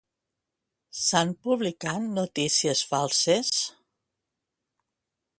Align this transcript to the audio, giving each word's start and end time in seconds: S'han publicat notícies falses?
S'han 0.99 1.33
publicat 1.47 2.07
notícies 2.13 2.81
falses? 2.93 3.51